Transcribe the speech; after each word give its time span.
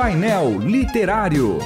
Painel 0.00 0.60
Literário. 0.60 1.58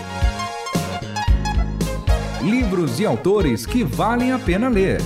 Livros 2.43 2.99
e 2.99 3.05
autores 3.05 3.67
que 3.67 3.85
valem 3.85 4.33
a 4.33 4.39
pena 4.39 4.71
ler. 4.71 5.03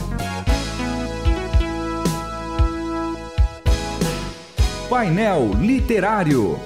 Painel 4.88 5.51
Literário. 5.54 6.56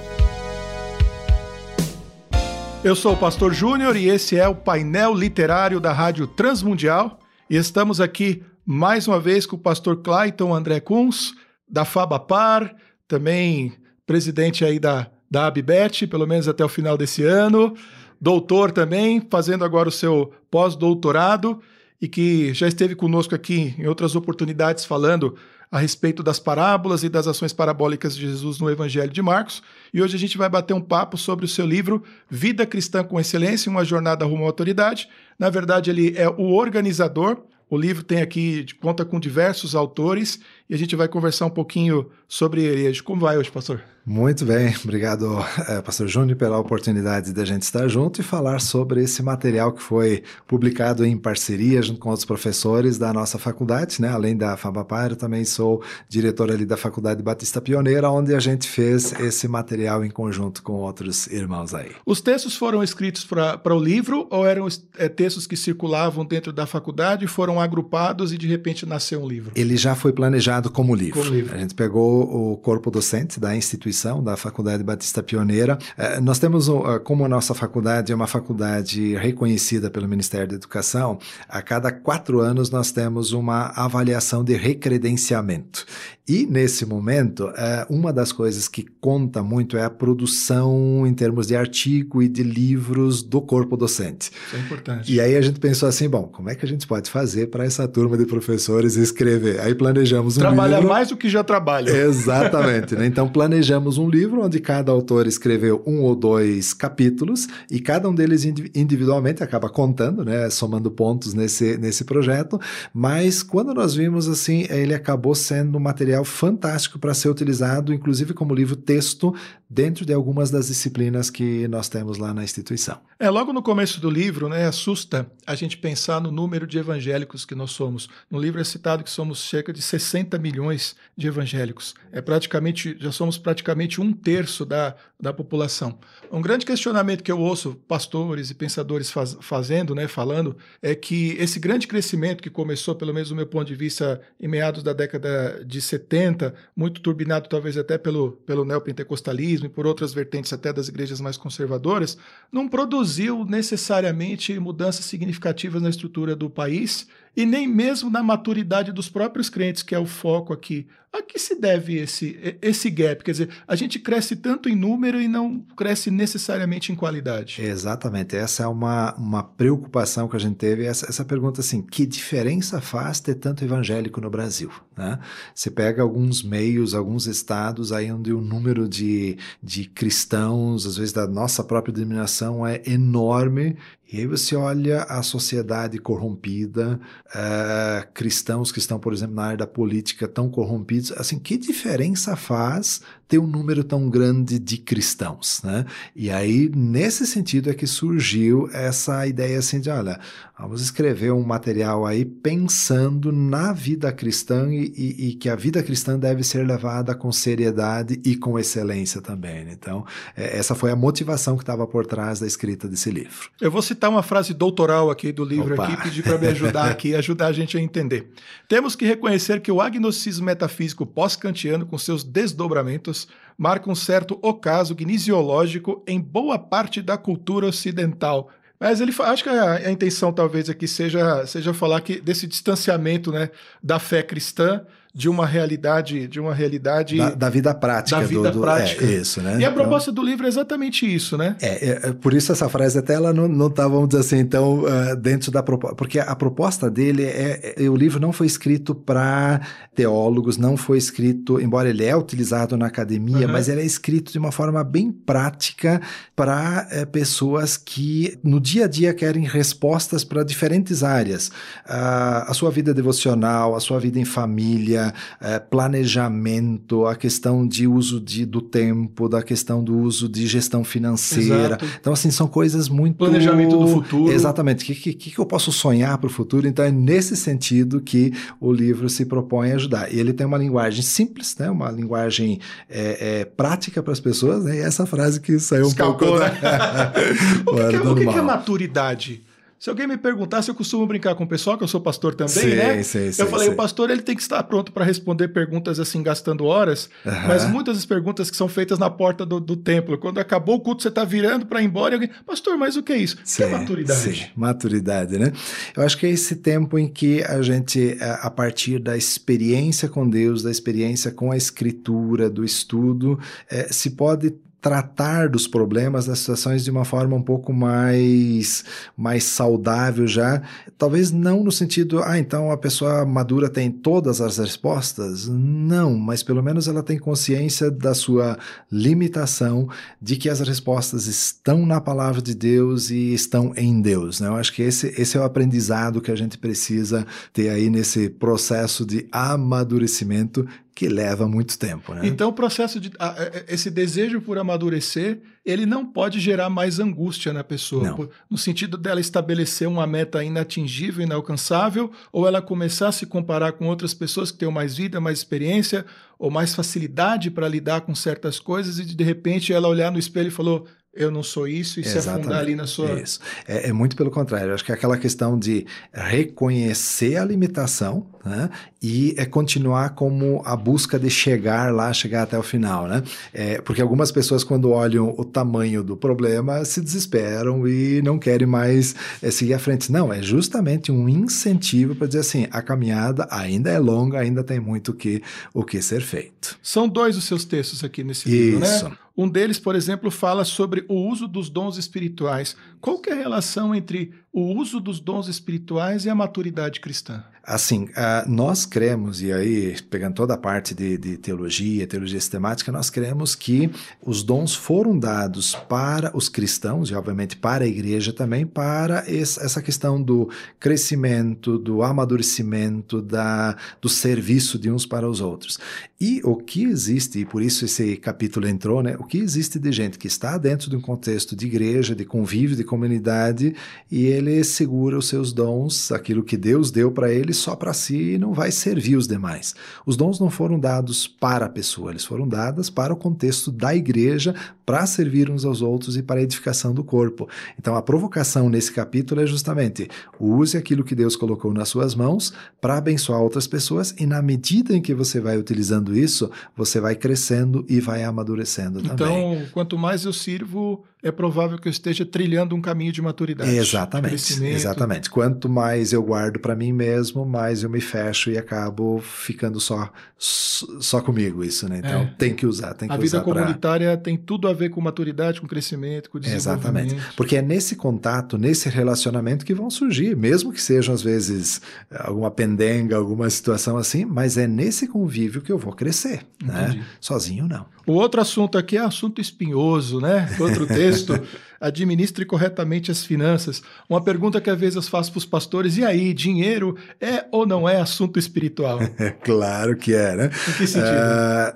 Eu 2.83 2.95
sou 2.95 3.13
o 3.13 3.17
Pastor 3.17 3.55
Júnior 3.55 3.95
e 3.95 4.07
esse 4.07 4.37
é 4.37 4.47
o 4.47 4.53
painel 4.53 5.15
literário 5.15 5.79
da 5.79 5.91
Rádio 5.91 6.27
Transmundial. 6.27 7.17
E 7.49 7.57
estamos 7.57 7.99
aqui 7.99 8.43
mais 8.63 9.07
uma 9.07 9.19
vez 9.19 9.47
com 9.47 9.55
o 9.55 9.59
pastor 9.59 10.03
Clayton 10.03 10.53
André 10.53 10.79
Kunz, 10.79 11.33
da 11.67 11.85
Fabapar, 11.85 12.75
também 13.07 13.73
presidente 14.05 14.63
aí 14.63 14.77
da, 14.77 15.09
da 15.31 15.47
Abibet, 15.47 16.05
pelo 16.07 16.27
menos 16.27 16.49
até 16.49 16.63
o 16.63 16.67
final 16.67 16.97
desse 16.97 17.23
ano, 17.23 17.73
doutor 18.19 18.69
também, 18.69 19.25
fazendo 19.31 19.63
agora 19.63 19.87
o 19.87 19.91
seu 19.91 20.33
pós-doutorado 20.51 21.61
e 22.01 22.07
que 22.07 22.53
já 22.53 22.67
esteve 22.67 22.95
conosco 22.95 23.33
aqui 23.33 23.73
em 23.79 23.87
outras 23.87 24.13
oportunidades 24.13 24.83
falando 24.83 25.35
a 25.71 25.79
respeito 25.79 26.21
das 26.21 26.37
parábolas 26.37 27.01
e 27.01 27.07
das 27.07 27.27
ações 27.27 27.53
parabólicas 27.53 28.13
de 28.13 28.27
Jesus 28.27 28.59
no 28.59 28.69
Evangelho 28.69 29.09
de 29.09 29.21
Marcos. 29.21 29.63
E 29.93 30.01
hoje 30.01 30.17
a 30.17 30.19
gente 30.19 30.37
vai 30.37 30.49
bater 30.49 30.73
um 30.73 30.81
papo 30.81 31.17
sobre 31.17 31.45
o 31.45 31.47
seu 31.47 31.65
livro 31.65 32.03
Vida 32.29 32.65
Cristã 32.65 33.03
com 33.05 33.17
Excelência, 33.17 33.69
uma 33.69 33.85
jornada 33.85 34.25
rumo 34.25 34.43
à 34.43 34.47
autoridade. 34.47 35.07
Na 35.39 35.49
verdade, 35.49 35.89
ele 35.89 36.13
é 36.17 36.27
o 36.27 36.51
organizador. 36.51 37.43
O 37.69 37.77
livro 37.77 38.03
tem 38.03 38.21
aqui, 38.21 38.65
conta 38.81 39.05
com 39.05 39.17
diversos 39.17 39.73
autores 39.73 40.41
e 40.69 40.75
a 40.75 40.77
gente 40.77 40.93
vai 40.93 41.07
conversar 41.07 41.45
um 41.45 41.49
pouquinho 41.49 42.11
sobre 42.27 42.63
ele. 42.65 43.01
Como 43.01 43.21
vai 43.21 43.37
hoje, 43.37 43.49
pastor? 43.49 43.81
Muito 44.05 44.45
bem, 44.45 44.73
obrigado, 44.83 45.37
é, 45.67 45.79
Pastor 45.79 46.07
Júnior, 46.07 46.35
pela 46.35 46.57
oportunidade 46.57 47.31
de 47.31 47.39
a 47.39 47.45
gente 47.45 47.61
estar 47.61 47.87
junto 47.87 48.19
e 48.19 48.23
falar 48.23 48.59
sobre 48.59 49.03
esse 49.03 49.21
material 49.21 49.71
que 49.71 49.81
foi 49.81 50.23
publicado 50.47 51.05
em 51.05 51.15
parceria 51.15 51.81
junto 51.83 51.99
com 51.99 52.09
outros 52.09 52.25
professores 52.25 52.97
da 52.97 53.13
nossa 53.13 53.37
faculdade, 53.37 54.01
né? 54.01 54.09
Além 54.09 54.35
da 54.35 54.57
Fabapar, 54.57 55.11
eu 55.11 55.15
também 55.15 55.45
sou 55.45 55.83
diretor 56.09 56.51
ali 56.51 56.65
da 56.65 56.75
Faculdade 56.75 57.21
Batista 57.21 57.61
Pioneira, 57.61 58.09
onde 58.09 58.33
a 58.33 58.39
gente 58.39 58.67
fez 58.67 59.13
esse 59.19 59.47
material 59.47 60.03
em 60.03 60.09
conjunto 60.09 60.63
com 60.63 60.73
outros 60.73 61.27
irmãos 61.27 61.73
aí. 61.75 61.91
Os 62.03 62.21
textos 62.21 62.55
foram 62.55 62.83
escritos 62.83 63.23
para 63.23 63.75
o 63.75 63.79
livro 63.79 64.27
ou 64.31 64.47
eram 64.47 64.67
é, 64.97 65.07
textos 65.07 65.45
que 65.45 65.55
circulavam 65.55 66.25
dentro 66.25 66.51
da 66.51 66.65
faculdade, 66.65 67.27
foram 67.27 67.59
agrupados 67.59 68.33
e 68.33 68.37
de 68.37 68.47
repente 68.47 68.83
nasceu 68.83 69.21
um 69.21 69.27
livro? 69.27 69.51
Ele 69.55 69.77
já 69.77 69.93
foi 69.93 70.11
planejado 70.11 70.71
como 70.71 70.95
livro. 70.95 71.21
Como 71.21 71.33
livro. 71.33 71.53
A 71.53 71.59
gente 71.59 71.75
pegou 71.75 72.51
o 72.53 72.57
corpo 72.57 72.89
docente 72.89 73.39
da 73.39 73.55
instituição 73.55 73.90
instituição 73.91 74.23
da 74.23 74.35
Faculdade 74.35 74.83
Batista 74.83 75.21
Pioneira. 75.21 75.77
Eh, 75.97 76.19
nós 76.19 76.39
temos, 76.39 76.67
como 77.03 77.25
a 77.25 77.29
nossa 77.29 77.53
faculdade 77.53 78.11
é 78.11 78.15
uma 78.15 78.27
faculdade 78.27 79.15
reconhecida 79.15 79.91
pelo 79.91 80.07
Ministério 80.07 80.47
da 80.47 80.55
Educação, 80.55 81.19
a 81.47 81.61
cada 81.61 81.91
quatro 81.91 82.39
anos 82.39 82.71
nós 82.71 82.91
temos 82.91 83.33
uma 83.33 83.67
avaliação 83.75 84.43
de 84.43 84.53
recredenciamento. 84.53 85.85
E 86.27 86.45
nesse 86.45 86.85
momento, 86.85 87.51
eh, 87.57 87.85
uma 87.89 88.13
das 88.13 88.31
coisas 88.31 88.67
que 88.67 88.85
conta 89.01 89.41
muito 89.41 89.75
é 89.75 89.83
a 89.83 89.89
produção 89.89 91.05
em 91.05 91.13
termos 91.13 91.47
de 91.47 91.55
artigo 91.55 92.21
e 92.21 92.27
de 92.27 92.43
livros 92.43 93.23
do 93.23 93.41
corpo 93.41 93.75
docente. 93.75 94.31
Isso 94.47 94.55
é 94.55 94.59
importante. 94.59 95.13
E 95.13 95.19
aí 95.19 95.35
a 95.35 95.41
gente 95.41 95.59
pensou 95.59 95.89
assim, 95.89 96.07
bom, 96.07 96.23
como 96.23 96.49
é 96.49 96.55
que 96.55 96.63
a 96.63 96.67
gente 96.67 96.85
pode 96.85 97.09
fazer 97.09 97.47
para 97.47 97.65
essa 97.65 97.87
turma 97.87 98.17
de 98.17 98.25
professores 98.25 98.95
escrever? 98.95 99.59
Aí 99.61 99.73
planejamos 99.73 100.37
um 100.37 100.39
Trabalha 100.39 100.75
livro. 100.75 100.89
mais 100.89 101.09
do 101.09 101.17
que 101.17 101.27
já 101.27 101.43
trabalha. 101.43 101.89
Exatamente. 101.91 102.95
Né? 102.95 103.07
Então 103.07 103.27
planejamos 103.27 103.97
um 103.97 104.09
livro 104.09 104.43
onde 104.43 104.59
cada 104.59 104.91
autor 104.91 105.25
escreveu 105.27 105.81
um 105.85 106.01
ou 106.01 106.15
dois 106.15 106.73
capítulos 106.73 107.47
e 107.69 107.79
cada 107.79 108.07
um 108.07 108.13
deles 108.13 108.45
individualmente 108.45 109.43
acaba 109.43 109.69
contando, 109.69 110.23
né, 110.23 110.49
somando 110.49 110.91
pontos 110.91 111.33
nesse, 111.33 111.77
nesse 111.77 112.05
projeto. 112.05 112.59
Mas 112.93 113.41
quando 113.43 113.73
nós 113.73 113.95
vimos 113.95 114.27
assim, 114.27 114.65
ele 114.69 114.93
acabou 114.93 115.33
sendo 115.33 115.77
um 115.77 115.81
material 115.81 116.20
fantástico 116.23 116.99
para 116.99 117.13
ser 117.13 117.29
utilizado, 117.29 117.93
inclusive 117.93 118.33
como 118.33 118.53
livro 118.55 118.75
texto, 118.75 119.33
dentro 119.73 120.05
de 120.05 120.11
algumas 120.11 120.51
das 120.51 120.67
disciplinas 120.67 121.29
que 121.29 121.65
nós 121.69 121.87
temos 121.87 122.17
lá 122.17 122.33
na 122.33 122.43
instituição. 122.43 122.99
É, 123.17 123.29
logo 123.29 123.53
no 123.53 123.63
começo 123.63 124.01
do 124.01 124.09
livro, 124.09 124.49
né, 124.49 124.65
assusta 124.65 125.31
a 125.47 125.55
gente 125.55 125.77
pensar 125.77 126.19
no 126.19 126.29
número 126.29 126.67
de 126.67 126.77
evangélicos 126.77 127.45
que 127.45 127.55
nós 127.55 127.71
somos. 127.71 128.09
No 128.29 128.37
livro 128.37 128.59
é 128.59 128.65
citado 128.65 129.01
que 129.01 129.09
somos 129.09 129.39
cerca 129.39 129.71
de 129.71 129.81
60 129.81 130.37
milhões 130.39 130.97
de 131.15 131.27
evangélicos. 131.27 131.95
É 132.11 132.19
praticamente, 132.19 132.97
já 132.99 133.13
somos 133.13 133.37
praticamente 133.37 134.01
um 134.01 134.11
terço 134.11 134.65
da, 134.65 134.93
da 135.17 135.31
população. 135.31 135.99
Um 136.29 136.41
grande 136.41 136.65
questionamento 136.65 137.23
que 137.23 137.31
eu 137.31 137.39
ouço 137.39 137.75
pastores 137.87 138.49
e 138.49 138.55
pensadores 138.55 139.09
faz, 139.09 139.37
fazendo, 139.39 139.95
né, 139.95 140.05
falando, 140.05 140.57
é 140.81 140.93
que 140.95 141.37
esse 141.39 141.59
grande 141.59 141.87
crescimento 141.87 142.43
que 142.43 142.49
começou, 142.49 142.93
pelo 142.93 143.13
menos 143.13 143.29
do 143.29 143.35
meu 143.35 143.47
ponto 143.47 143.67
de 143.67 143.75
vista, 143.75 144.19
em 144.37 144.49
meados 144.49 144.83
da 144.83 144.91
década 144.91 145.63
de 145.65 145.79
70, 145.79 146.53
muito 146.75 146.99
turbinado 146.99 147.47
talvez 147.47 147.77
até 147.77 147.97
pelo, 147.97 148.33
pelo 148.45 148.65
neopentecostalismo, 148.65 149.60
e 149.65 149.69
por 149.69 149.85
outras 149.85 150.13
vertentes 150.13 150.51
até 150.53 150.71
das 150.71 150.87
igrejas 150.87 151.21
mais 151.21 151.37
conservadoras, 151.37 152.17
não 152.51 152.67
produziu 152.67 153.45
necessariamente 153.45 154.57
mudanças 154.59 155.05
significativas 155.05 155.81
na 155.81 155.89
estrutura 155.89 156.35
do 156.35 156.49
país 156.49 157.07
e 157.35 157.45
nem 157.45 157.67
mesmo 157.67 158.09
na 158.09 158.21
maturidade 158.21 158.91
dos 158.91 159.09
próprios 159.09 159.49
crentes, 159.49 159.83
que 159.83 159.95
é 159.95 159.99
o 159.99 160.05
foco 160.05 160.53
aqui. 160.53 160.87
A 161.13 161.21
que 161.21 161.37
se 161.37 161.59
deve 161.59 161.97
esse, 161.97 162.57
esse 162.61 162.89
gap? 162.89 163.21
Quer 163.21 163.31
dizer, 163.31 163.49
a 163.67 163.75
gente 163.75 163.99
cresce 163.99 164.33
tanto 164.33 164.69
em 164.69 164.75
número 164.75 165.19
e 165.19 165.27
não 165.27 165.59
cresce 165.75 166.09
necessariamente 166.09 166.89
em 166.89 166.95
qualidade. 166.95 167.61
Exatamente. 167.61 168.37
Essa 168.37 168.63
é 168.63 168.67
uma, 168.67 169.13
uma 169.15 169.43
preocupação 169.43 170.29
que 170.29 170.37
a 170.37 170.39
gente 170.39 170.55
teve. 170.55 170.85
Essa, 170.85 171.07
essa 171.09 171.25
pergunta 171.25 171.59
assim, 171.59 171.81
que 171.81 172.05
diferença 172.05 172.79
faz 172.79 173.19
ter 173.19 173.35
tanto 173.35 173.65
evangélico 173.65 174.21
no 174.21 174.29
Brasil? 174.29 174.71
Né? 174.95 175.19
Você 175.53 175.69
pega 175.69 176.01
alguns 176.01 176.41
meios, 176.41 176.95
alguns 176.95 177.27
estados 177.27 177.91
aí 177.91 178.09
onde 178.09 178.31
o 178.31 178.39
número 178.39 178.87
de, 178.87 179.37
de 179.61 179.89
cristãos, 179.89 180.85
às 180.85 180.95
vezes 180.95 181.11
da 181.11 181.27
nossa 181.27 181.61
própria 181.61 181.93
denominação, 181.93 182.65
é 182.65 182.81
enorme 182.85 183.75
e 184.11 184.19
aí 184.19 184.27
você 184.27 184.55
olha 184.55 185.03
a 185.03 185.23
sociedade 185.23 185.97
corrompida, 185.97 186.99
uh, 187.27 188.11
cristãos 188.13 188.71
que 188.71 188.79
estão, 188.79 188.99
por 188.99 189.13
exemplo, 189.13 189.35
na 189.35 189.43
área 189.43 189.57
da 189.57 189.67
política 189.67 190.27
tão 190.27 190.49
corrompidos, 190.49 191.13
assim, 191.13 191.39
que 191.39 191.57
diferença 191.57 192.35
faz 192.35 193.01
ter 193.31 193.39
um 193.39 193.47
número 193.47 193.81
tão 193.81 194.09
grande 194.09 194.59
de 194.59 194.77
cristãos, 194.77 195.61
né? 195.63 195.85
E 196.13 196.29
aí, 196.29 196.69
nesse 196.75 197.25
sentido 197.25 197.69
é 197.69 197.73
que 197.73 197.87
surgiu 197.87 198.69
essa 198.73 199.25
ideia 199.25 199.57
assim 199.57 199.79
de, 199.79 199.89
olha, 199.89 200.19
vamos 200.59 200.81
escrever 200.81 201.31
um 201.31 201.41
material 201.41 202.05
aí 202.05 202.25
pensando 202.25 203.31
na 203.31 203.71
vida 203.71 204.11
cristã 204.11 204.67
e, 204.69 204.93
e, 204.97 205.29
e 205.29 205.33
que 205.35 205.47
a 205.47 205.55
vida 205.55 205.81
cristã 205.81 206.19
deve 206.19 206.43
ser 206.43 206.67
levada 206.67 207.15
com 207.15 207.31
seriedade 207.31 208.19
e 208.25 208.35
com 208.35 208.59
excelência 208.59 209.21
também. 209.21 209.63
Né? 209.63 209.77
Então, 209.79 210.05
é, 210.35 210.57
essa 210.57 210.75
foi 210.75 210.91
a 210.91 210.95
motivação 210.95 211.55
que 211.55 211.63
estava 211.63 211.87
por 211.87 212.05
trás 212.05 212.41
da 212.41 212.47
escrita 212.47 212.85
desse 212.85 213.09
livro. 213.09 213.49
Eu 213.61 213.71
vou 213.71 213.81
citar 213.81 214.00
uma 214.09 214.23
frase 214.23 214.53
doutoral 214.53 215.09
aqui 215.09 215.31
do 215.31 215.43
livro 215.43 215.73
Opa. 215.73 215.85
aqui, 215.85 216.03
pedir 216.03 216.23
para 216.23 216.37
me 216.37 216.47
ajudar 216.47 216.89
aqui, 216.89 217.13
ajudar 217.15 217.47
a 217.47 217.51
gente 217.51 217.77
a 217.77 217.81
entender. 217.81 218.31
Temos 218.67 218.95
que 218.95 219.05
reconhecer 219.05 219.61
que 219.61 219.71
o 219.71 219.81
agnosticismo 219.81 220.45
metafísico 220.45 221.05
pós-kantiano, 221.05 221.85
com 221.85 221.97
seus 221.97 222.23
desdobramentos, 222.23 223.27
marca 223.57 223.89
um 223.89 223.95
certo 223.95 224.39
ocaso 224.41 224.95
gnesiológico 224.95 226.03
em 226.07 226.19
boa 226.19 226.57
parte 226.57 227.01
da 227.01 227.17
cultura 227.17 227.67
ocidental. 227.67 228.49
Mas 228.79 228.99
ele 228.99 229.13
acho 229.19 229.43
que 229.43 229.49
a, 229.49 229.73
a, 229.73 229.91
intenção 229.91 230.33
talvez 230.33 230.67
aqui 230.67 230.87
seja, 230.87 231.45
seja 231.45 231.71
falar 231.71 232.01
que 232.01 232.19
desse 232.19 232.47
distanciamento 232.47 233.31
né, 233.31 233.51
da 233.83 233.99
fé 233.99 234.23
cristã 234.23 234.81
de 235.13 235.27
uma 235.27 235.45
realidade, 235.45 236.25
de 236.25 236.39
uma 236.39 236.53
realidade 236.53 237.17
da, 237.17 237.31
da 237.31 237.49
vida 237.49 237.73
prática, 237.73 238.21
da 238.21 238.25
vida 238.25 238.49
do, 238.49 238.59
do, 238.59 238.61
prática. 238.61 239.05
É, 239.05 239.11
isso, 239.11 239.41
né? 239.41 239.57
E 239.59 239.65
a 239.65 239.71
proposta 239.71 240.09
então, 240.09 240.23
do 240.23 240.29
livro 240.29 240.45
é 240.45 240.49
exatamente 240.49 241.05
isso, 241.05 241.37
né? 241.37 241.57
É, 241.61 241.89
é, 241.89 241.99
é 242.03 242.13
por 242.13 242.33
isso 242.33 242.51
essa 242.51 242.69
frase 242.69 242.97
até 242.97 243.15
ela 243.15 243.33
não, 243.33 243.45
não 243.45 243.69
tá, 243.69 243.85
vamos 243.87 244.07
dizer 244.07 244.21
assim, 244.21 244.37
então 244.37 244.83
uh, 244.83 245.15
dentro 245.17 245.51
da 245.51 245.61
proposta, 245.61 245.95
porque 245.97 246.17
a 246.17 246.33
proposta 246.33 246.89
dele 246.89 247.23
é, 247.23 247.75
é 247.77 247.89
o 247.89 247.95
livro 247.95 248.21
não 248.21 248.31
foi 248.31 248.47
escrito 248.47 248.95
para 248.95 249.59
teólogos, 249.93 250.55
não 250.55 250.77
foi 250.77 250.97
escrito, 250.97 251.59
embora 251.59 251.89
ele 251.89 252.05
é 252.05 252.15
utilizado 252.15 252.77
na 252.77 252.85
academia, 252.85 253.47
uhum. 253.47 253.51
mas 253.51 253.67
ele 253.67 253.81
é 253.81 253.85
escrito 253.85 254.31
de 254.31 254.39
uma 254.39 254.51
forma 254.51 254.81
bem 254.81 255.11
prática 255.11 256.01
para 256.33 256.87
é, 256.89 257.05
pessoas 257.05 257.75
que 257.75 258.39
no 258.41 258.61
dia 258.61 258.85
a 258.85 258.87
dia 258.87 259.13
querem 259.13 259.43
respostas 259.43 260.23
para 260.23 260.41
diferentes 260.41 261.03
áreas, 261.03 261.49
uh, 261.85 262.47
a 262.47 262.53
sua 262.53 262.71
vida 262.71 262.93
devocional, 262.93 263.75
a 263.75 263.79
sua 263.81 263.99
vida 263.99 264.17
em 264.17 264.25
família 264.25 265.00
é, 265.39 265.59
planejamento, 265.59 267.05
a 267.05 267.15
questão 267.15 267.67
de 267.67 267.87
uso 267.87 268.19
de, 268.19 268.45
do 268.45 268.61
tempo, 268.61 269.27
da 269.27 269.41
questão 269.41 269.83
do 269.83 269.97
uso 269.97 270.27
de 270.27 270.45
gestão 270.47 270.83
financeira. 270.83 271.77
Exato. 271.77 271.85
Então, 271.99 272.13
assim, 272.13 272.31
são 272.31 272.47
coisas 272.47 272.89
muito. 272.89 273.17
Planejamento 273.17 273.77
do 273.77 273.87
futuro. 273.87 274.31
Exatamente. 274.31 274.83
O 274.83 274.95
que, 274.95 275.13
que, 275.13 275.31
que 275.31 275.39
eu 275.39 275.45
posso 275.45 275.71
sonhar 275.71 276.17
para 276.17 276.27
o 276.27 276.29
futuro? 276.29 276.67
Então, 276.67 276.83
é 276.83 276.91
nesse 276.91 277.35
sentido 277.35 278.01
que 278.01 278.33
o 278.59 278.71
livro 278.71 279.09
se 279.09 279.25
propõe 279.25 279.71
a 279.71 279.75
ajudar. 279.75 280.13
E 280.13 280.19
ele 280.19 280.33
tem 280.33 280.45
uma 280.45 280.57
linguagem 280.57 281.01
simples, 281.01 281.55
né? 281.57 281.69
uma 281.69 281.89
linguagem 281.91 282.59
é, 282.89 283.39
é, 283.41 283.45
prática 283.45 284.01
para 284.03 284.13
as 284.13 284.19
pessoas, 284.19 284.63
né? 284.63 284.77
e 284.77 284.79
essa 284.79 285.05
frase 285.05 285.39
que 285.39 285.59
saiu 285.59 285.87
um 285.87 285.93
pouco. 285.93 286.25
né? 286.39 286.51
o 287.65 287.71
que, 287.71 287.89
que, 287.89 287.95
é, 287.95 287.99
o 288.29 288.33
que, 288.33 288.39
é 288.39 288.41
maturidade? 288.41 289.43
Se 289.81 289.89
alguém 289.89 290.05
me 290.05 290.15
perguntasse, 290.15 290.69
eu 290.69 290.75
costumo 290.75 291.07
brincar 291.07 291.33
com 291.33 291.43
o 291.43 291.47
pessoal, 291.47 291.75
que 291.75 291.83
eu 291.83 291.87
sou 291.87 291.99
pastor 291.99 292.35
também, 292.35 292.53
Sei, 292.53 292.75
né? 292.75 293.01
sei, 293.01 293.29
eu 293.29 293.33
sei, 293.33 293.45
falei, 293.47 293.69
o 293.69 293.75
pastor 293.75 294.11
ele 294.11 294.21
tem 294.21 294.35
que 294.35 294.41
estar 294.43 294.61
pronto 294.61 294.91
para 294.91 295.03
responder 295.03 295.47
perguntas 295.47 295.99
assim, 295.99 296.21
gastando 296.21 296.65
horas, 296.65 297.09
mas 297.25 297.65
muitas 297.67 297.95
das 297.95 298.05
perguntas 298.05 298.51
que 298.51 298.55
são 298.55 298.67
feitas 298.67 298.99
na 298.99 299.09
porta 299.09 299.43
do, 299.43 299.59
do 299.59 299.75
templo, 299.75 300.19
quando 300.19 300.37
acabou 300.37 300.75
o 300.75 300.79
culto, 300.79 301.01
você 301.01 301.07
está 301.07 301.23
virando 301.23 301.65
para 301.65 301.81
ir 301.81 301.85
embora 301.85 302.13
e 302.13 302.15
alguém, 302.15 302.29
pastor, 302.45 302.77
mas 302.77 302.95
o 302.95 303.01
que 303.01 303.11
é 303.11 303.17
isso? 303.17 303.33
O 303.33 303.37
que 303.37 303.63
é 303.63 303.65
Sim, 303.65 303.71
maturidade? 303.71 304.19
sim, 304.19 304.45
maturidade, 304.55 305.39
né? 305.39 305.51
Eu 305.97 306.03
acho 306.03 306.15
que 306.15 306.27
é 306.27 306.29
esse 306.29 306.57
tempo 306.57 306.99
em 306.99 307.07
que 307.07 307.41
a 307.41 307.59
gente, 307.63 308.19
a 308.21 308.51
a 308.51 308.51
partir 308.51 308.99
da 308.99 309.17
experiência 309.17 310.07
com 310.07 310.29
Deus, 310.29 310.61
da 310.61 310.69
experiência 310.69 311.31
com 311.31 311.51
a 311.51 311.57
escritura, 311.57 312.51
do 312.51 312.63
estudo, 312.63 313.39
eh, 313.67 313.87
se 313.89 314.11
pode 314.11 314.53
tratar 314.81 315.47
dos 315.47 315.67
problemas, 315.67 316.25
das 316.25 316.39
situações 316.39 316.83
de 316.83 316.89
uma 316.89 317.05
forma 317.05 317.35
um 317.35 317.41
pouco 317.41 317.71
mais 317.71 318.83
mais 319.15 319.43
saudável 319.43 320.25
já, 320.25 320.61
talvez 320.97 321.31
não 321.31 321.63
no 321.63 321.71
sentido, 321.71 322.21
ah, 322.23 322.39
então 322.39 322.71
a 322.71 322.77
pessoa 322.77 323.23
madura 323.23 323.69
tem 323.69 323.91
todas 323.91 324.41
as 324.41 324.57
respostas, 324.57 325.47
não, 325.47 326.17
mas 326.17 326.41
pelo 326.41 326.63
menos 326.63 326.87
ela 326.87 327.03
tem 327.03 327.19
consciência 327.19 327.91
da 327.91 328.15
sua 328.15 328.57
limitação, 328.91 329.87
de 330.19 330.35
que 330.35 330.49
as 330.49 330.59
respostas 330.59 331.27
estão 331.27 331.85
na 331.85 332.01
palavra 332.01 332.41
de 332.41 332.55
Deus 332.55 333.11
e 333.11 333.33
estão 333.33 333.73
em 333.77 334.01
Deus, 334.01 334.39
né? 334.39 334.47
Eu 334.47 334.55
acho 334.55 334.73
que 334.73 334.81
esse, 334.81 335.07
esse 335.17 335.37
é 335.37 335.39
o 335.39 335.43
aprendizado 335.43 336.21
que 336.21 336.31
a 336.31 336.35
gente 336.35 336.57
precisa 336.57 337.25
ter 337.53 337.69
aí 337.69 337.89
nesse 337.89 338.29
processo 338.29 339.05
de 339.05 339.27
amadurecimento 339.31 340.67
que 341.01 341.09
leva 341.09 341.47
muito 341.47 341.79
tempo, 341.79 342.13
né? 342.13 342.21
Então, 342.23 342.49
o 342.49 342.53
processo 342.53 342.99
de. 342.99 343.11
a- 343.17 343.29
a- 343.31 343.51
Esse 343.67 343.89
desejo 343.89 344.39
por 344.39 344.59
amadurecer, 344.59 345.41
ele 345.65 345.83
não 345.85 346.05
pode 346.05 346.39
gerar 346.39 346.69
mais 346.69 346.99
angústia 346.99 347.51
na 347.51 347.63
pessoa. 347.63 348.03
Por- 348.15 348.29
no 348.47 348.55
sentido 348.57 348.97
dela 348.99 349.19
estabelecer 349.19 349.87
uma 349.87 350.05
meta 350.05 350.43
inatingível, 350.43 351.23
inalcançável, 351.23 352.11
ou 352.31 352.47
ela 352.47 352.61
começar 352.61 353.07
a 353.07 353.11
se 353.11 353.25
comparar 353.25 353.71
com 353.71 353.87
outras 353.87 354.13
pessoas 354.13 354.51
que 354.51 354.59
têm 354.59 354.71
mais 354.71 354.95
vida, 354.95 355.19
mais 355.19 355.39
experiência, 355.39 356.05
ou 356.37 356.51
mais 356.51 356.75
facilidade 356.75 357.49
para 357.49 357.67
lidar 357.67 358.01
com 358.01 358.13
certas 358.13 358.59
coisas, 358.59 358.99
e 358.99 359.03
de 359.05 359.23
repente 359.23 359.73
ela 359.73 359.87
olhar 359.87 360.11
no 360.11 360.19
espelho 360.19 360.49
e 360.49 360.51
falou. 360.51 360.85
Eu 361.13 361.29
não 361.29 361.43
sou 361.43 361.67
isso, 361.67 361.99
e 361.99 362.05
se 362.05 362.17
afundar 362.17 362.59
ali 362.59 362.73
na 362.73 362.87
sua. 362.87 363.19
Isso. 363.19 363.41
É, 363.67 363.89
é 363.89 363.93
muito 363.93 364.15
pelo 364.15 364.31
contrário. 364.31 364.69
Eu 364.69 364.75
acho 364.75 364.85
que 364.85 364.93
é 364.93 364.95
aquela 364.95 365.17
questão 365.17 365.59
de 365.59 365.85
reconhecer 366.13 367.35
a 367.35 367.43
limitação 367.43 368.25
né, 368.45 368.69
e 369.01 369.35
é 369.37 369.45
continuar 369.45 370.11
como 370.11 370.61
a 370.65 370.73
busca 370.73 371.19
de 371.19 371.29
chegar 371.29 371.93
lá, 371.93 372.13
chegar 372.13 372.43
até 372.43 372.57
o 372.57 372.63
final. 372.63 373.09
Né? 373.09 373.23
É, 373.53 373.81
porque 373.81 374.01
algumas 374.01 374.31
pessoas, 374.31 374.63
quando 374.63 374.89
olham 374.89 375.35
o 375.37 375.43
tamanho 375.43 376.01
do 376.01 376.15
problema, 376.15 376.85
se 376.85 377.01
desesperam 377.01 377.85
e 377.85 378.21
não 378.21 378.39
querem 378.39 378.65
mais 378.65 379.13
é, 379.41 379.51
seguir 379.51 379.73
à 379.73 379.79
frente. 379.79 380.09
Não, 380.13 380.31
é 380.31 380.41
justamente 380.41 381.11
um 381.11 381.27
incentivo 381.27 382.15
para 382.15 382.27
dizer 382.27 382.39
assim: 382.39 382.67
a 382.71 382.81
caminhada 382.81 383.45
ainda 383.51 383.89
é 383.89 383.99
longa, 383.99 384.39
ainda 384.39 384.63
tem 384.63 384.79
muito 384.79 385.13
que, 385.13 385.43
o 385.73 385.83
que 385.83 386.01
ser 386.01 386.21
feito. 386.21 386.79
São 386.81 387.05
dois 387.09 387.35
os 387.35 387.43
seus 387.43 387.65
textos 387.65 388.01
aqui 388.01 388.23
nesse 388.23 388.49
livro, 388.49 388.85
Isso. 388.85 389.09
né? 389.09 389.17
Um 389.41 389.49
deles, 389.49 389.79
por 389.79 389.95
exemplo, 389.95 390.29
fala 390.29 390.63
sobre 390.63 391.03
o 391.09 391.15
uso 391.15 391.47
dos 391.47 391.67
dons 391.67 391.97
espirituais. 391.97 392.75
Qual 392.99 393.17
que 393.17 393.31
é 393.31 393.33
a 393.33 393.37
relação 393.37 393.95
entre 393.95 394.31
o 394.53 394.61
uso 394.61 394.99
dos 394.99 395.19
dons 395.19 395.47
espirituais 395.47 396.25
e 396.25 396.29
a 396.29 396.35
maturidade 396.35 396.99
cristã? 396.99 397.43
Assim, 397.63 398.09
ah, 398.15 398.43
nós 398.47 398.87
cremos, 398.87 399.41
e 399.41 399.53
aí, 399.53 399.95
pegando 400.09 400.33
toda 400.33 400.55
a 400.55 400.57
parte 400.57 400.95
de, 400.95 401.15
de 401.15 401.37
teologia, 401.37 402.07
teologia 402.07 402.39
sistemática, 402.39 402.91
nós 402.91 403.11
cremos 403.11 403.53
que 403.53 403.91
os 404.21 404.41
dons 404.41 404.73
foram 404.73 405.17
dados 405.17 405.75
para 405.87 406.35
os 406.35 406.49
cristãos, 406.49 407.11
e 407.11 407.13
obviamente 407.13 407.55
para 407.55 407.83
a 407.83 407.87
igreja 407.87 408.33
também, 408.33 408.65
para 408.65 409.23
esse- 409.31 409.63
essa 409.63 409.79
questão 409.79 410.21
do 410.21 410.49
crescimento, 410.79 411.77
do 411.77 412.01
amadurecimento, 412.01 413.21
da, 413.21 413.77
do 414.01 414.09
serviço 414.09 414.79
de 414.79 414.89
uns 414.89 415.05
para 415.05 415.29
os 415.29 415.39
outros. 415.39 415.77
E 416.19 416.41
o 416.43 416.55
que 416.55 416.83
existe, 416.83 417.39
e 417.39 417.45
por 417.45 417.61
isso 417.61 417.85
esse 417.85 418.15
capítulo 418.17 418.67
entrou, 418.67 419.01
né? 419.01 419.15
O 419.19 419.23
que 419.23 419.37
existe 419.39 419.79
de 419.79 419.91
gente 419.91 420.19
que 420.19 420.27
está 420.27 420.57
dentro 420.57 420.89
de 420.89 420.95
um 420.95 421.01
contexto 421.01 421.55
de 421.55 421.65
igreja, 421.65 422.15
de 422.15 422.25
convívio, 422.25 422.75
de 422.75 422.83
comunidade, 422.83 423.75
e 424.09 424.25
ele 424.25 424.63
segura 424.63 425.17
os 425.17 425.27
seus 425.27 425.51
dons, 425.53 426.11
aquilo 426.11 426.43
que 426.43 426.57
Deus 426.57 426.91
deu 426.91 427.11
para 427.11 427.31
ele, 427.31 427.50
só 427.53 427.75
para 427.75 427.93
si 427.93 428.33
e 428.33 428.37
não 428.37 428.53
vai 428.53 428.71
servir 428.71 429.15
os 429.15 429.27
demais. 429.27 429.75
Os 430.05 430.15
dons 430.15 430.39
não 430.39 430.49
foram 430.49 430.79
dados 430.79 431.27
para 431.27 431.65
a 431.65 431.69
pessoa, 431.69 432.11
eles 432.11 432.25
foram 432.25 432.47
dados 432.47 432.89
para 432.89 433.13
o 433.13 433.17
contexto 433.17 433.71
da 433.71 433.95
igreja, 433.95 434.55
para 434.91 435.05
servir 435.05 435.49
uns 435.49 435.63
aos 435.63 435.81
outros 435.81 436.17
e 436.17 436.21
para 436.21 436.41
a 436.41 436.43
edificação 436.43 436.93
do 436.93 437.01
corpo. 437.01 437.47
Então 437.79 437.95
a 437.95 438.01
provocação 438.01 438.69
nesse 438.69 438.91
capítulo 438.91 439.39
é 439.39 439.45
justamente 439.47 440.09
use 440.37 440.75
aquilo 440.75 441.01
que 441.01 441.15
Deus 441.15 441.37
colocou 441.37 441.73
nas 441.73 441.87
suas 441.87 442.13
mãos 442.13 442.53
para 442.81 442.97
abençoar 442.97 443.39
outras 443.39 443.67
pessoas 443.67 444.13
e 444.19 444.25
na 444.25 444.41
medida 444.41 444.93
em 444.93 445.01
que 445.01 445.13
você 445.13 445.39
vai 445.39 445.57
utilizando 445.57 446.13
isso, 446.13 446.51
você 446.75 446.99
vai 446.99 447.15
crescendo 447.15 447.85
e 447.87 448.01
vai 448.01 448.21
amadurecendo 448.25 449.01
também. 449.01 449.13
Então, 449.13 449.65
quanto 449.71 449.97
mais 449.97 450.25
eu 450.25 450.33
sirvo, 450.33 451.05
é 451.23 451.31
provável 451.31 451.77
que 451.77 451.87
eu 451.87 451.91
esteja 451.91 452.25
trilhando 452.25 452.75
um 452.75 452.81
caminho 452.81 453.13
de 453.13 453.21
maturidade. 453.21 453.69
de 453.71 453.77
Exatamente, 453.77 454.61
exatamente. 454.65 455.29
Quanto 455.29 455.69
mais 455.69 456.11
eu 456.11 456.21
guardo 456.21 456.59
para 456.59 456.75
mim 456.75 456.91
mesmo, 456.91 457.45
mais 457.45 457.83
eu 457.83 457.89
me 457.89 458.01
fecho 458.01 458.49
e 458.51 458.57
acabo 458.57 459.19
ficando 459.21 459.79
só 459.79 460.11
só 460.39 461.21
comigo 461.21 461.63
isso, 461.63 461.87
né? 461.87 461.99
Então 461.99 462.21
É. 462.21 462.33
tem 462.39 462.55
que 462.55 462.65
usar, 462.65 462.95
tem 462.95 463.07
que 463.07 463.13
A 463.13 463.17
vida 463.17 463.37
usar 463.37 463.41
pra- 463.43 463.53
comunitária 463.53 464.17
tem 464.17 464.35
tudo 464.35 464.67
a 464.67 464.73
ver 464.73 464.80
com 464.89 465.01
maturidade, 465.01 465.61
com 465.61 465.67
crescimento, 465.67 466.29
com 466.29 466.39
desenvolvimento. 466.39 467.13
Exatamente. 467.13 467.35
Porque 467.35 467.57
é 467.57 467.61
nesse 467.61 467.95
contato, 467.95 468.57
nesse 468.57 468.89
relacionamento 468.89 469.65
que 469.65 469.73
vão 469.73 469.89
surgir, 469.89 470.35
mesmo 470.35 470.71
que 470.71 470.81
sejam 470.81 471.13
às 471.13 471.21
vezes 471.21 471.81
alguma 472.11 472.51
pendenga, 472.51 473.15
alguma 473.15 473.49
situação 473.49 473.97
assim, 473.97 474.25
mas 474.25 474.57
é 474.57 474.67
nesse 474.67 475.07
convívio 475.07 475.61
que 475.61 475.71
eu 475.71 475.77
vou 475.77 475.93
crescer, 475.93 476.45
né? 476.63 477.03
Sozinho 477.19 477.67
não. 477.67 477.85
O 478.05 478.13
outro 478.13 478.41
assunto 478.41 478.77
aqui 478.77 478.97
é 478.97 479.01
assunto 479.01 479.39
espinhoso, 479.39 480.19
né? 480.19 480.49
Outro 480.59 480.85
texto, 480.87 481.39
administre 481.81 482.45
corretamente 482.45 483.11
as 483.11 483.25
finanças. 483.25 483.81
Uma 484.07 484.23
pergunta 484.23 484.61
que 484.61 484.69
às 484.69 484.79
vezes 484.79 484.95
eu 484.95 485.01
faço 485.01 485.31
para 485.31 485.39
os 485.39 485.45
pastores, 485.45 485.97
e 485.97 486.05
aí, 486.05 486.33
dinheiro 486.33 486.95
é 487.19 487.45
ou 487.51 487.65
não 487.65 487.89
é 487.89 487.99
assunto 487.99 488.37
espiritual? 488.37 488.99
É 489.17 489.31
claro 489.43 489.97
que 489.97 490.13
é, 490.13 490.35
né? 490.35 490.45
Em 490.45 490.73
que 490.73 490.87
sentido? 490.87 491.17
Ah, 491.17 491.75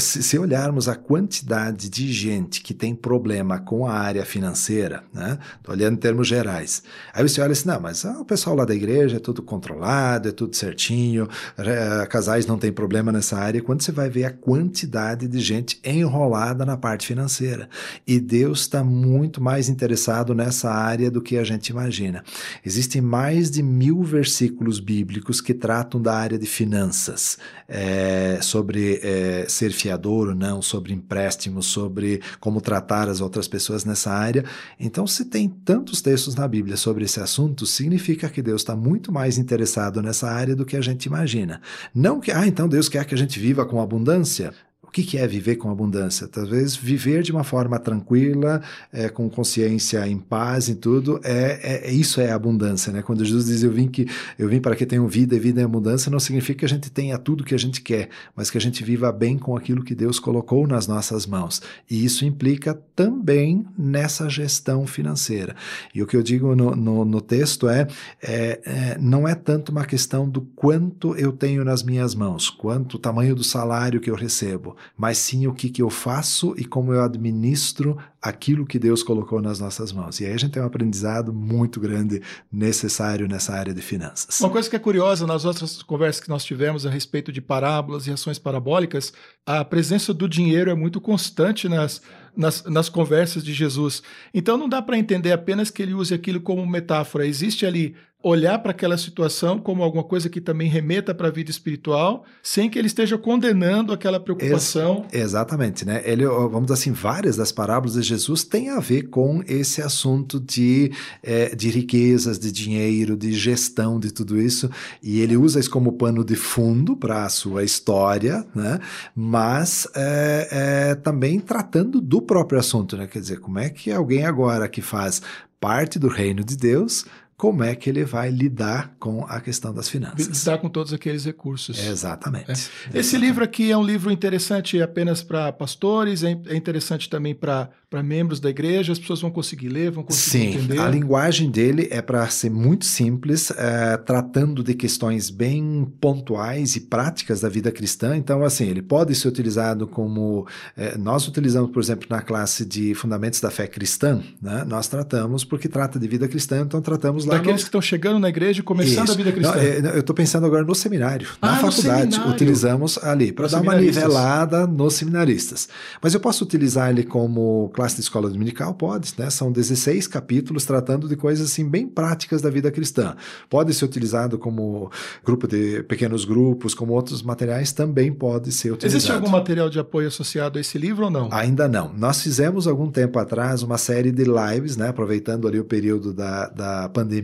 se, 0.00 0.22
se 0.22 0.38
olharmos 0.38 0.88
a 0.88 0.94
quantidade 0.94 1.88
de 1.88 2.12
gente 2.12 2.62
que 2.62 2.74
tem 2.74 2.94
problema 2.94 3.58
com 3.58 3.86
a 3.86 3.92
área 3.92 4.24
financeira, 4.24 5.04
né? 5.12 5.38
Tô 5.62 5.72
olhando 5.72 5.94
em 5.94 6.00
termos 6.00 6.28
gerais. 6.28 6.82
Aí 7.12 7.26
você 7.26 7.40
olha 7.40 7.52
assim, 7.52 7.68
não, 7.68 7.80
mas 7.80 8.04
ah, 8.04 8.20
o 8.20 8.24
pessoal 8.24 8.56
lá 8.56 8.64
da 8.64 8.74
igreja 8.74 9.16
é 9.16 9.20
tudo 9.20 9.42
controlado, 9.42 10.28
é 10.28 10.32
tudo 10.32 10.54
certinho, 10.54 11.28
eh, 11.58 12.06
casais 12.06 12.46
não 12.46 12.58
tem 12.58 12.72
problema 12.72 13.10
nessa 13.10 13.36
área. 13.36 13.62
Quando 13.62 13.82
você 13.82 13.92
vai 13.92 14.08
ver 14.08 14.24
a 14.24 14.32
quantidade 14.32 15.26
de 15.26 15.40
gente 15.40 15.80
enrolada 15.84 16.64
na 16.64 16.76
parte 16.76 17.06
financeira. 17.06 17.68
E 18.06 18.20
Deus 18.20 18.60
está 18.60 18.84
muito 18.84 19.37
mais 19.40 19.68
interessado 19.68 20.34
nessa 20.34 20.70
área 20.70 21.10
do 21.10 21.20
que 21.20 21.36
a 21.36 21.44
gente 21.44 21.68
imagina. 21.68 22.22
Existem 22.64 23.00
mais 23.00 23.50
de 23.50 23.62
mil 23.62 24.02
versículos 24.02 24.80
bíblicos 24.80 25.40
que 25.40 25.54
tratam 25.54 26.00
da 26.00 26.14
área 26.14 26.38
de 26.38 26.46
finanças, 26.46 27.38
eh, 27.68 28.38
sobre 28.42 29.00
eh, 29.02 29.46
ser 29.48 29.70
fiador 29.72 30.28
ou 30.28 30.34
não, 30.34 30.60
sobre 30.62 30.92
empréstimos, 30.92 31.66
sobre 31.66 32.20
como 32.40 32.60
tratar 32.60 33.08
as 33.08 33.20
outras 33.20 33.48
pessoas 33.48 33.84
nessa 33.84 34.10
área. 34.10 34.44
Então, 34.78 35.06
se 35.06 35.24
tem 35.24 35.48
tantos 35.48 36.00
textos 36.00 36.34
na 36.34 36.46
Bíblia 36.48 36.76
sobre 36.76 37.04
esse 37.04 37.20
assunto, 37.20 37.66
significa 37.66 38.28
que 38.28 38.42
Deus 38.42 38.62
está 38.62 38.74
muito 38.74 39.12
mais 39.12 39.38
interessado 39.38 40.02
nessa 40.02 40.28
área 40.30 40.56
do 40.56 40.64
que 40.64 40.76
a 40.76 40.80
gente 40.80 41.06
imagina. 41.06 41.60
Não 41.94 42.20
que, 42.20 42.30
ah, 42.30 42.46
então 42.46 42.68
Deus 42.68 42.88
quer 42.88 43.04
que 43.04 43.14
a 43.14 43.18
gente 43.18 43.38
viva 43.38 43.64
com 43.66 43.80
abundância. 43.80 44.52
O 44.88 44.90
que, 44.90 45.18
é 45.18 45.26
viver 45.26 45.56
com 45.56 45.70
abundância? 45.70 46.26
Talvez 46.26 46.74
viver 46.74 47.22
de 47.22 47.30
uma 47.30 47.44
forma 47.44 47.78
tranquila, 47.78 48.62
é, 48.90 49.10
com 49.10 49.28
consciência 49.28 50.08
em 50.08 50.18
paz 50.18 50.70
e 50.70 50.74
tudo, 50.74 51.20
é, 51.22 51.84
é, 51.86 51.92
isso 51.92 52.22
é 52.22 52.32
abundância, 52.32 52.90
né? 52.90 53.02
Quando 53.02 53.22
Jesus 53.22 53.44
diz 53.44 53.62
eu 53.62 53.70
vim 53.70 53.86
que 53.86 54.06
eu 54.38 54.48
vim 54.48 54.60
para 54.60 54.74
que 54.74 54.86
tenham 54.86 55.06
vida 55.06 55.36
e 55.36 55.38
vida 55.38 55.60
em 55.60 55.64
abundância, 55.64 56.10
não 56.10 56.18
significa 56.18 56.60
que 56.60 56.64
a 56.64 56.68
gente 56.68 56.90
tenha 56.90 57.18
tudo 57.18 57.44
que 57.44 57.54
a 57.54 57.58
gente 57.58 57.82
quer, 57.82 58.08
mas 58.34 58.50
que 58.50 58.56
a 58.56 58.60
gente 58.60 58.82
viva 58.82 59.12
bem 59.12 59.38
com 59.38 59.54
aquilo 59.54 59.84
que 59.84 59.94
Deus 59.94 60.18
colocou 60.18 60.66
nas 60.66 60.86
nossas 60.86 61.26
mãos. 61.26 61.60
E 61.88 62.02
isso 62.02 62.24
implica 62.24 62.72
também 62.96 63.66
nessa 63.78 64.26
gestão 64.30 64.86
financeira. 64.86 65.54
E 65.94 66.02
o 66.02 66.06
que 66.06 66.16
eu 66.16 66.22
digo 66.22 66.56
no, 66.56 66.74
no, 66.74 67.04
no 67.04 67.20
texto 67.20 67.68
é, 67.68 67.86
é, 68.22 68.60
é, 68.64 68.98
não 68.98 69.28
é 69.28 69.34
tanto 69.34 69.70
uma 69.70 69.84
questão 69.84 70.26
do 70.26 70.40
quanto 70.40 71.14
eu 71.14 71.30
tenho 71.30 71.62
nas 71.62 71.82
minhas 71.82 72.14
mãos, 72.14 72.48
quanto 72.48 72.94
o 72.94 72.98
tamanho 72.98 73.34
do 73.34 73.44
salário 73.44 74.00
que 74.00 74.10
eu 74.10 74.14
recebo, 74.14 74.77
mas 74.96 75.18
sim 75.18 75.46
o 75.46 75.54
que, 75.54 75.68
que 75.70 75.82
eu 75.82 75.90
faço 75.90 76.54
e 76.56 76.64
como 76.64 76.92
eu 76.92 77.02
administro 77.02 77.96
aquilo 78.20 78.66
que 78.66 78.78
Deus 78.78 79.02
colocou 79.02 79.40
nas 79.40 79.60
nossas 79.60 79.92
mãos. 79.92 80.20
E 80.20 80.26
aí 80.26 80.32
a 80.32 80.36
gente 80.36 80.52
tem 80.52 80.62
um 80.62 80.66
aprendizado 80.66 81.32
muito 81.32 81.78
grande 81.78 82.20
necessário 82.50 83.28
nessa 83.28 83.54
área 83.54 83.72
de 83.72 83.80
finanças. 83.80 84.40
Uma 84.40 84.50
coisa 84.50 84.68
que 84.68 84.74
é 84.74 84.78
curiosa 84.78 85.26
nas 85.26 85.44
outras 85.44 85.82
conversas 85.82 86.20
que 86.20 86.28
nós 86.28 86.44
tivemos 86.44 86.84
a 86.84 86.90
respeito 86.90 87.30
de 87.30 87.40
parábolas 87.40 88.06
e 88.06 88.10
ações 88.10 88.38
parabólicas, 88.38 89.12
a 89.46 89.64
presença 89.64 90.12
do 90.12 90.28
dinheiro 90.28 90.70
é 90.70 90.74
muito 90.74 91.00
constante 91.00 91.68
nas, 91.68 92.02
nas, 92.36 92.64
nas 92.64 92.88
conversas 92.88 93.44
de 93.44 93.52
Jesus. 93.52 94.02
Então 94.34 94.58
não 94.58 94.68
dá 94.68 94.82
para 94.82 94.98
entender 94.98 95.32
apenas 95.32 95.70
que 95.70 95.82
ele 95.82 95.94
use 95.94 96.12
aquilo 96.12 96.40
como 96.40 96.66
metáfora. 96.66 97.26
Existe 97.26 97.64
ali 97.64 97.94
olhar 98.22 98.58
para 98.58 98.72
aquela 98.72 98.98
situação 98.98 99.60
como 99.60 99.82
alguma 99.82 100.02
coisa 100.02 100.28
que 100.28 100.40
também 100.40 100.68
remeta 100.68 101.14
para 101.14 101.28
a 101.28 101.30
vida 101.30 101.50
espiritual, 101.50 102.24
sem 102.42 102.68
que 102.68 102.76
ele 102.76 102.88
esteja 102.88 103.16
condenando 103.16 103.92
aquela 103.92 104.18
preocupação. 104.18 105.06
Ex 105.12 105.22
exatamente, 105.22 105.84
né? 105.84 106.02
Ele, 106.04 106.26
vamos 106.26 106.62
dizer 106.62 106.74
assim, 106.74 106.92
várias 106.92 107.36
das 107.36 107.52
parábolas 107.52 107.94
de 107.94 108.02
Jesus 108.02 108.42
têm 108.42 108.70
a 108.70 108.80
ver 108.80 109.08
com 109.08 109.40
esse 109.46 109.80
assunto 109.80 110.40
de, 110.40 110.90
é, 111.22 111.54
de 111.54 111.70
riquezas, 111.70 112.40
de 112.40 112.50
dinheiro, 112.50 113.16
de 113.16 113.32
gestão 113.32 114.00
de 114.00 114.12
tudo 114.12 114.40
isso, 114.40 114.68
e 115.00 115.20
ele 115.20 115.36
usa 115.36 115.60
isso 115.60 115.70
como 115.70 115.92
pano 115.92 116.24
de 116.24 116.34
fundo 116.34 116.96
para 116.96 117.24
a 117.24 117.28
sua 117.28 117.62
história, 117.62 118.44
né? 118.52 118.80
Mas 119.14 119.86
é, 119.94 120.48
é, 120.50 120.94
também 120.96 121.38
tratando 121.38 122.00
do 122.00 122.20
próprio 122.20 122.58
assunto, 122.58 122.96
né? 122.96 123.06
Quer 123.06 123.20
dizer, 123.20 123.38
como 123.38 123.60
é 123.60 123.70
que 123.70 123.92
alguém 123.92 124.24
agora 124.24 124.68
que 124.68 124.82
faz 124.82 125.22
parte 125.60 125.98
do 125.98 126.08
reino 126.08 126.44
de 126.44 126.56
Deus 126.56 127.04
como 127.38 127.62
é 127.62 127.72
que 127.76 127.88
ele 127.88 128.04
vai 128.04 128.30
lidar 128.30 128.96
com 128.98 129.24
a 129.24 129.40
questão 129.40 129.72
das 129.72 129.88
finanças. 129.88 130.26
Lidar 130.26 130.58
com 130.58 130.68
todos 130.68 130.92
aqueles 130.92 131.24
recursos. 131.24 131.78
Exatamente. 131.78 132.50
É. 132.50 132.52
Esse 132.52 132.70
Exatamente. 132.98 133.16
livro 133.16 133.44
aqui 133.44 133.70
é 133.70 133.78
um 133.78 133.84
livro 133.84 134.10
interessante 134.10 134.82
apenas 134.82 135.22
para 135.22 135.52
pastores, 135.52 136.24
é, 136.24 136.36
é 136.46 136.56
interessante 136.56 137.08
também 137.08 137.36
para 137.36 137.70
membros 138.02 138.40
da 138.40 138.50
igreja, 138.50 138.92
as 138.92 138.98
pessoas 138.98 139.20
vão 139.20 139.30
conseguir 139.30 139.68
ler, 139.68 139.92
vão 139.92 140.02
conseguir 140.02 140.30
Sim, 140.30 140.58
entender. 140.58 140.80
a 140.80 140.88
linguagem 140.88 141.48
dele 141.48 141.86
é 141.92 142.02
para 142.02 142.28
ser 142.28 142.50
muito 142.50 142.84
simples, 142.84 143.52
é, 143.52 143.96
tratando 143.98 144.64
de 144.64 144.74
questões 144.74 145.30
bem 145.30 145.86
pontuais 146.00 146.74
e 146.74 146.80
práticas 146.80 147.42
da 147.42 147.48
vida 147.48 147.70
cristã. 147.70 148.16
Então, 148.16 148.44
assim, 148.44 148.66
ele 148.66 148.82
pode 148.82 149.14
ser 149.14 149.28
utilizado 149.28 149.86
como 149.86 150.44
é, 150.76 150.98
nós 150.98 151.28
utilizamos, 151.28 151.70
por 151.70 151.80
exemplo, 151.80 152.08
na 152.10 152.20
classe 152.20 152.64
de 152.64 152.96
Fundamentos 152.96 153.40
da 153.40 153.48
Fé 153.48 153.68
Cristã, 153.68 154.20
né? 154.42 154.64
Nós 154.66 154.88
tratamos 154.88 155.44
porque 155.44 155.68
trata 155.68 156.00
de 156.00 156.08
vida 156.08 156.26
cristã, 156.26 156.62
então 156.62 156.82
tratamos 156.82 157.27
lá. 157.28 157.36
Daqueles 157.36 157.60
no... 157.60 157.64
que 157.64 157.68
estão 157.68 157.80
chegando 157.80 158.18
na 158.18 158.28
igreja 158.28 158.60
e 158.60 158.62
começando 158.62 159.04
Isso. 159.04 159.12
a 159.12 159.16
vida 159.16 159.32
cristã. 159.32 159.54
Não, 159.54 159.90
é, 159.90 159.96
eu 159.96 160.00
estou 160.00 160.14
pensando 160.14 160.46
agora 160.46 160.64
no 160.64 160.74
seminário, 160.74 161.28
ah, 161.40 161.46
na 161.46 161.56
faculdade. 161.56 162.14
Seminário. 162.14 162.32
Utilizamos 162.32 162.98
ali 162.98 163.32
para 163.32 163.48
dar 163.48 163.60
uma 163.60 163.74
nivelada 163.74 164.66
nos 164.66 164.94
seminaristas. 164.94 165.68
Mas 166.02 166.14
eu 166.14 166.20
posso 166.20 166.44
utilizar 166.44 166.90
ele 166.90 167.04
como 167.04 167.70
classe 167.74 167.96
de 167.96 168.02
escola 168.02 168.28
dominical? 168.28 168.74
Pode, 168.74 169.14
né? 169.18 169.30
São 169.30 169.52
16 169.52 170.06
capítulos 170.06 170.64
tratando 170.64 171.08
de 171.08 171.16
coisas 171.16 171.50
assim 171.50 171.68
bem 171.68 171.86
práticas 171.86 172.40
da 172.42 172.50
vida 172.50 172.70
cristã. 172.70 173.16
Pode 173.48 173.72
ser 173.74 173.84
utilizado 173.84 174.38
como 174.38 174.90
grupo 175.24 175.46
de 175.46 175.82
pequenos 175.84 176.24
grupos, 176.24 176.74
como 176.74 176.92
outros 176.92 177.22
materiais 177.22 177.72
também 177.72 178.12
pode 178.12 178.52
ser 178.52 178.72
utilizado. 178.72 178.98
Existe 178.98 179.12
algum 179.12 179.28
material 179.28 179.68
de 179.68 179.78
apoio 179.78 180.08
associado 180.08 180.58
a 180.58 180.60
esse 180.60 180.78
livro 180.78 181.04
ou 181.04 181.10
não? 181.10 181.28
Ainda 181.32 181.68
não. 181.68 181.92
Nós 181.92 182.22
fizemos 182.22 182.66
algum 182.66 182.90
tempo 182.90 183.18
atrás 183.18 183.62
uma 183.62 183.78
série 183.78 184.10
de 184.10 184.24
lives, 184.24 184.76
né? 184.76 184.88
Aproveitando 184.88 185.46
ali 185.46 185.58
o 185.58 185.64
período 185.64 186.12
da, 186.12 186.48
da 186.48 186.88
pandemia, 186.88 187.17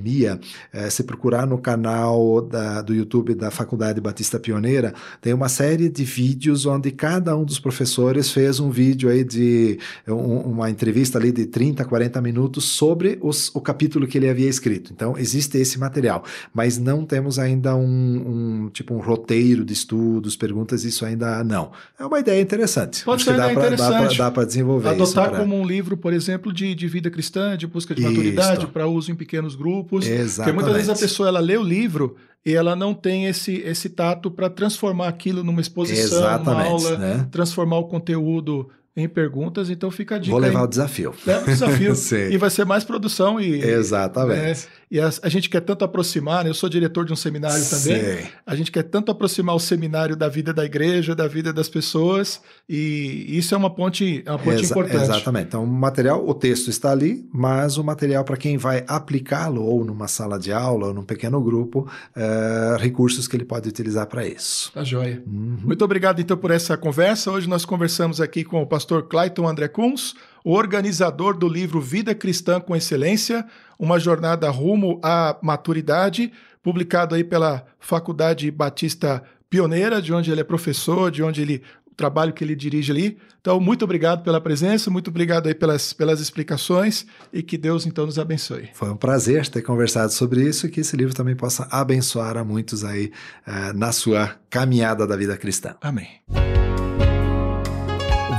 é, 0.72 0.90
se 0.90 1.04
procurar 1.04 1.46
no 1.46 1.58
canal 1.58 2.42
da, 2.42 2.82
do 2.82 2.94
YouTube 2.94 3.34
da 3.34 3.50
Faculdade 3.50 4.00
Batista 4.00 4.38
Pioneira, 4.38 4.94
tem 5.20 5.32
uma 5.32 5.48
série 5.48 5.88
de 5.88 6.04
vídeos 6.04 6.66
onde 6.66 6.90
cada 6.90 7.36
um 7.36 7.44
dos 7.44 7.58
professores 7.58 8.30
fez 8.30 8.60
um 8.60 8.70
vídeo 8.70 9.08
aí 9.08 9.24
de 9.24 9.78
um, 10.06 10.52
uma 10.52 10.70
entrevista 10.70 11.18
ali 11.18 11.32
de 11.32 11.46
30, 11.46 11.84
40 11.84 12.20
minutos 12.20 12.64
sobre 12.64 13.18
os, 13.22 13.54
o 13.54 13.60
capítulo 13.60 14.06
que 14.06 14.18
ele 14.18 14.28
havia 14.28 14.48
escrito. 14.48 14.92
Então, 14.92 15.16
existe 15.16 15.58
esse 15.58 15.78
material, 15.78 16.24
mas 16.52 16.78
não 16.78 17.04
temos 17.04 17.38
ainda 17.38 17.74
um, 17.74 18.64
um 18.64 18.70
tipo 18.70 18.94
um 18.94 18.98
roteiro 18.98 19.64
de 19.64 19.72
estudos, 19.72 20.36
perguntas, 20.36 20.84
isso 20.84 21.04
ainda 21.04 21.42
não. 21.44 21.72
É 21.98 22.04
uma 22.04 22.18
ideia 22.18 22.40
interessante. 22.40 23.04
Pode 23.04 23.22
Acho 23.22 23.24
ser 23.24 23.32
que 23.32 23.38
dá 23.38 24.14
Dá 24.16 24.30
para 24.30 24.44
desenvolver 24.44 24.88
Adotar 24.88 25.28
isso, 25.28 25.36
como 25.36 25.56
um 25.56 25.66
livro, 25.66 25.96
por 25.96 26.12
exemplo, 26.12 26.52
de, 26.52 26.74
de 26.74 26.86
vida 26.88 27.10
cristã, 27.10 27.56
de 27.56 27.66
busca 27.66 27.94
de 27.94 28.02
maturidade, 28.02 28.66
para 28.66 28.86
uso 28.86 29.10
em 29.10 29.14
pequenos 29.14 29.54
grupos. 29.54 29.83
Exatamente. 30.10 30.36
Porque 30.36 30.52
muitas 30.52 30.86
vezes 30.86 30.88
a 30.90 31.06
pessoa 31.06 31.28
ela 31.28 31.40
lê 31.40 31.56
o 31.56 31.62
livro 31.62 32.16
e 32.44 32.52
ela 32.52 32.76
não 32.76 32.92
tem 32.92 33.26
esse, 33.26 33.56
esse 33.58 33.88
tato 33.88 34.30
para 34.30 34.50
transformar 34.50 35.08
aquilo 35.08 35.42
numa 35.42 35.60
exposição, 35.60 36.18
Exatamente, 36.18 36.50
uma 36.50 36.64
aula, 36.64 36.98
né? 36.98 37.28
transformar 37.30 37.78
o 37.78 37.84
conteúdo 37.84 38.68
em 38.96 39.08
perguntas, 39.08 39.70
então 39.70 39.90
fica 39.90 40.16
a 40.16 40.18
dica. 40.18 40.30
Vou 40.30 40.40
levar 40.40 40.60
aí. 40.60 40.64
o 40.64 40.68
desafio. 40.68 41.12
Leva 41.26 41.42
o 41.42 41.46
desafio. 41.46 41.94
e 42.30 42.36
vai 42.36 42.48
ser 42.50 42.64
mais 42.64 42.84
produção 42.84 43.40
e. 43.40 43.60
Exatamente. 43.60 44.40
Né? 44.40 44.56
E 44.94 45.00
a, 45.00 45.10
a, 45.24 45.28
gente 45.28 45.50
quer 45.50 45.60
tanto 45.60 45.84
aproximar, 45.84 46.44
né? 46.44 46.50
eu 46.50 46.54
sou 46.54 46.68
diretor 46.68 47.04
de 47.04 47.12
um 47.12 47.16
seminário 47.16 47.68
também. 47.68 48.28
A 48.46 48.54
gente 48.54 48.70
quer 48.70 48.84
tanto 48.84 49.10
aproximar 49.10 49.56
o 49.56 49.58
seminário 49.58 50.14
da 50.14 50.28
vida 50.28 50.54
da 50.54 50.64
igreja, 50.64 51.16
da 51.16 51.26
vida 51.26 51.52
das 51.52 51.68
pessoas, 51.68 52.40
e 52.68 53.26
isso 53.36 53.56
é 53.56 53.58
uma 53.58 53.74
ponte, 53.74 54.22
é 54.24 54.30
uma 54.30 54.38
ponte 54.38 54.62
Exa 54.62 54.72
importante. 54.72 55.02
Exatamente. 55.02 55.46
Então, 55.48 55.64
o 55.64 55.66
material, 55.66 56.24
o 56.24 56.32
texto 56.32 56.70
está 56.70 56.92
ali, 56.92 57.28
mas 57.32 57.76
o 57.76 57.82
material 57.82 58.22
para 58.22 58.36
quem 58.36 58.56
vai 58.56 58.84
aplicá-lo, 58.86 59.64
ou 59.64 59.84
numa 59.84 60.06
sala 60.06 60.38
de 60.38 60.52
aula, 60.52 60.86
ou 60.86 60.94
num 60.94 61.02
pequeno 61.02 61.42
grupo, 61.42 61.90
é, 62.14 62.76
recursos 62.78 63.26
que 63.26 63.36
ele 63.36 63.44
pode 63.44 63.68
utilizar 63.68 64.06
para 64.06 64.24
isso. 64.24 64.70
Tá 64.72 64.84
joia. 64.84 65.20
Uhum. 65.26 65.58
Muito 65.64 65.84
obrigado, 65.84 66.20
então, 66.20 66.36
por 66.36 66.52
essa 66.52 66.76
conversa. 66.76 67.32
Hoje 67.32 67.48
nós 67.48 67.64
conversamos 67.64 68.20
aqui 68.20 68.44
com 68.44 68.62
o 68.62 68.66
pastor 68.66 69.08
Clayton 69.08 69.48
André 69.48 69.66
Kunz 69.66 70.14
organizador 70.44 71.36
do 71.36 71.48
livro 71.48 71.80
Vida 71.80 72.14
Cristã 72.14 72.60
com 72.60 72.76
Excelência, 72.76 73.46
uma 73.78 73.98
jornada 73.98 74.50
rumo 74.50 75.00
à 75.02 75.36
maturidade, 75.42 76.30
publicado 76.62 77.14
aí 77.14 77.24
pela 77.24 77.64
Faculdade 77.80 78.50
Batista 78.50 79.22
Pioneira, 79.48 80.02
de 80.02 80.12
onde 80.12 80.30
ele 80.30 80.42
é 80.42 80.44
professor, 80.44 81.10
de 81.10 81.22
onde 81.22 81.40
ele 81.40 81.62
o 81.90 81.96
trabalho 81.96 82.32
que 82.32 82.42
ele 82.42 82.56
dirige 82.56 82.90
ali. 82.90 83.16
Então, 83.40 83.60
muito 83.60 83.84
obrigado 83.84 84.24
pela 84.24 84.40
presença, 84.40 84.90
muito 84.90 85.08
obrigado 85.08 85.46
aí 85.46 85.54
pelas, 85.54 85.92
pelas 85.92 86.20
explicações 86.20 87.06
e 87.32 87.40
que 87.40 87.56
Deus 87.56 87.86
então 87.86 88.04
nos 88.04 88.18
abençoe. 88.18 88.68
Foi 88.74 88.90
um 88.90 88.96
prazer 88.96 89.46
ter 89.46 89.62
conversado 89.62 90.12
sobre 90.12 90.42
isso 90.42 90.66
e 90.66 90.70
que 90.70 90.80
esse 90.80 90.96
livro 90.96 91.14
também 91.14 91.36
possa 91.36 91.68
abençoar 91.70 92.36
a 92.36 92.44
muitos 92.44 92.84
aí 92.84 93.12
uh, 93.46 93.76
na 93.78 93.92
sua 93.92 94.34
caminhada 94.50 95.06
da 95.06 95.16
vida 95.16 95.36
cristã. 95.36 95.76
Amém. 95.80 96.08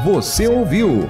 Você 0.04 0.48
ouviu 0.48 1.10